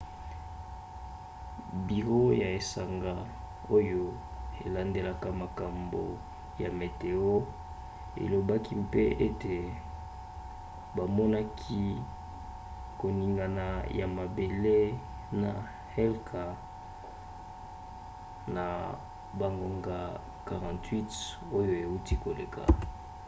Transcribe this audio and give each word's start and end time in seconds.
biro 1.87 2.23
ya 2.41 2.47
esanga 2.59 3.13
oyo 3.77 4.03
elandelaka 4.65 5.27
makambo 5.41 6.03
ya 6.61 6.69
meteo 6.79 7.31
elobaki 8.23 8.73
mpe 8.85 9.03
ete 9.27 9.57
bamonaki 10.95 11.83
koningana 12.99 13.65
ya 13.99 14.07
mabele 14.17 14.79
na 15.41 15.51
helka 15.95 16.43
na 18.55 18.65
bangonga 19.39 19.99
48 20.51 21.15
oyo 21.59 21.73
euti 21.85 22.13
koleka 22.23 22.61